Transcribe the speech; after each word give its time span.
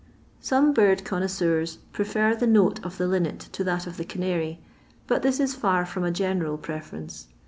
Some 0.39 0.73
bifd 0.73 1.03
connoissenn 1.03 1.77
prefer 1.93 2.33
the 2.35 2.47
note 2.47 2.83
of 2.83 2.97
the 2.97 3.05
lomet 3.05 3.37
to 3.51 3.63
that 3.65 3.85
of 3.85 3.97
the 3.97 4.03
canary, 4.03 4.59
but 5.05 5.21
this 5.21 5.39
is 5.39 5.55
fitf 5.55 5.89
from 5.89 6.03
a 6.05 6.09
ge&cnl 6.11 6.57
prefinrenoe. 6.57 7.25